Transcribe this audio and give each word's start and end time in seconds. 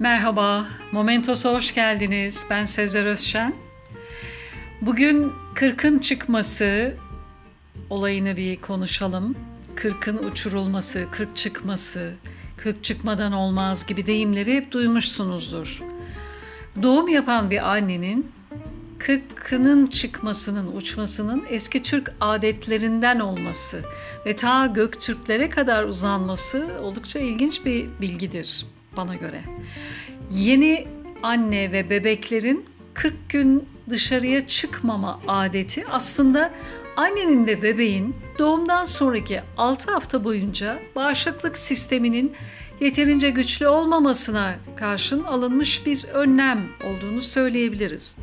Merhaba, 0.00 0.66
Momentos'a 0.92 1.52
hoş 1.52 1.74
geldiniz. 1.74 2.46
Ben 2.50 2.64
Sezer 2.64 3.06
Özşen. 3.06 3.54
Bugün 4.80 5.32
kırkın 5.54 5.98
çıkması 5.98 6.94
olayını 7.90 8.36
bir 8.36 8.60
konuşalım. 8.60 9.36
Kırkın 9.74 10.18
uçurulması, 10.18 11.06
kırk 11.10 11.36
çıkması, 11.36 12.14
kırk 12.56 12.84
çıkmadan 12.84 13.32
olmaz 13.32 13.86
gibi 13.86 14.06
deyimleri 14.06 14.54
hep 14.54 14.72
duymuşsunuzdur. 14.72 15.82
Doğum 16.82 17.08
yapan 17.08 17.50
bir 17.50 17.70
annenin 17.70 18.32
kırkının 18.98 19.86
çıkmasının, 19.86 20.76
uçmasının 20.76 21.44
eski 21.48 21.82
Türk 21.82 22.12
adetlerinden 22.20 23.20
olması 23.20 23.82
ve 24.26 24.36
ta 24.36 24.66
Göktürklere 24.66 25.48
kadar 25.48 25.84
uzanması 25.84 26.68
oldukça 26.82 27.18
ilginç 27.18 27.64
bir 27.64 27.86
bilgidir 28.00 28.64
bana 28.96 29.14
göre. 29.14 29.42
Yeni 30.30 30.86
anne 31.22 31.72
ve 31.72 31.90
bebeklerin 31.90 32.64
40 32.94 33.28
gün 33.28 33.68
dışarıya 33.90 34.46
çıkmama 34.46 35.20
adeti 35.28 35.84
aslında 35.88 36.50
annenin 36.96 37.46
ve 37.46 37.62
bebeğin 37.62 38.16
doğumdan 38.38 38.84
sonraki 38.84 39.40
6 39.56 39.92
hafta 39.92 40.24
boyunca 40.24 40.78
bağışıklık 40.96 41.58
sisteminin 41.58 42.32
yeterince 42.80 43.30
güçlü 43.30 43.68
olmamasına 43.68 44.54
karşın 44.76 45.22
alınmış 45.22 45.86
bir 45.86 46.04
önlem 46.04 46.68
olduğunu 46.84 47.20
söyleyebiliriz. 47.20 48.16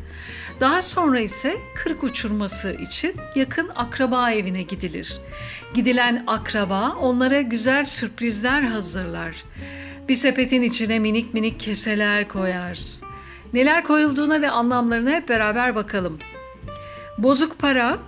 Daha 0.60 0.82
sonra 0.82 1.20
ise 1.20 1.58
kırk 1.76 2.04
uçurması 2.04 2.72
için 2.72 3.16
yakın 3.36 3.70
akraba 3.76 4.32
evine 4.32 4.62
gidilir. 4.62 5.18
Gidilen 5.74 6.24
akraba 6.28 6.96
onlara 7.02 7.42
güzel 7.42 7.84
sürprizler 7.84 8.62
hazırlar. 8.62 9.36
Bir 10.10 10.16
sepetin 10.16 10.62
içine 10.62 11.00
minik 11.00 11.34
minik 11.34 11.60
keseler 11.60 12.28
koyar. 12.28 12.80
Neler 13.54 13.84
koyulduğuna 13.84 14.42
ve 14.42 14.50
anlamlarına 14.50 15.10
hep 15.10 15.30
beraber 15.30 15.76
bakalım. 15.76 16.20
Bozuk 17.18 17.60
para, 17.60 18.00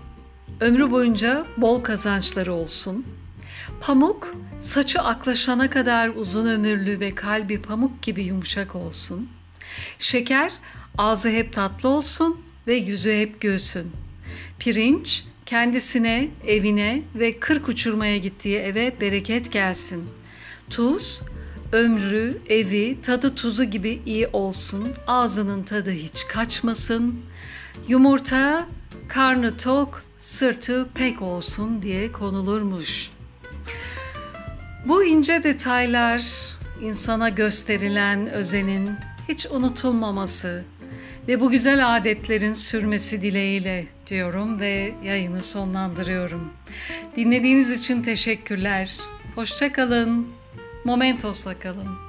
ömrü 0.59 0.91
boyunca 0.91 1.45
bol 1.57 1.83
kazançları 1.83 2.53
olsun. 2.53 3.05
Pamuk, 3.81 4.35
saçı 4.59 5.01
aklaşana 5.01 5.69
kadar 5.69 6.09
uzun 6.15 6.45
ömürlü 6.45 6.99
ve 6.99 7.15
kalbi 7.15 7.61
pamuk 7.61 8.01
gibi 8.01 8.23
yumuşak 8.23 8.75
olsun. 8.75 9.29
Şeker, 9.99 10.53
ağzı 10.97 11.29
hep 11.29 11.53
tatlı 11.53 11.89
olsun 11.89 12.41
ve 12.67 12.75
yüzü 12.75 13.13
hep 13.13 13.41
gülsün. 13.41 13.91
Pirinç, 14.59 15.23
kendisine, 15.45 16.27
evine 16.47 17.01
ve 17.15 17.39
kırk 17.39 17.69
uçurmaya 17.69 18.17
gittiği 18.17 18.57
eve 18.57 18.93
bereket 19.01 19.51
gelsin. 19.51 20.09
Tuz, 20.69 21.21
ömrü, 21.71 22.37
evi, 22.49 23.01
tadı 23.01 23.35
tuzu 23.35 23.63
gibi 23.63 24.01
iyi 24.05 24.27
olsun, 24.27 24.93
ağzının 25.07 25.63
tadı 25.63 25.91
hiç 25.91 26.27
kaçmasın. 26.27 27.19
Yumurta, 27.87 28.67
karnı 29.07 29.57
tok, 29.57 30.03
sırtı 30.19 30.87
pek 30.93 31.21
olsun 31.21 31.81
diye 31.81 32.11
konulurmuş. 32.11 33.09
Bu 34.85 35.03
ince 35.03 35.43
detaylar 35.43 36.23
insana 36.81 37.29
gösterilen 37.29 38.27
özenin 38.27 38.89
hiç 39.29 39.45
unutulmaması 39.45 40.63
ve 41.27 41.39
bu 41.39 41.49
güzel 41.49 41.95
adetlerin 41.95 42.53
sürmesi 42.53 43.21
dileğiyle 43.21 43.87
diyorum 44.07 44.59
ve 44.59 44.93
yayını 45.03 45.43
sonlandırıyorum. 45.43 46.53
Dinlediğiniz 47.15 47.71
için 47.71 48.03
teşekkürler. 48.03 48.97
Hoşçakalın. 49.35 50.38
Momentos 50.83 51.43
da 51.43 51.53
calma. 51.53 52.08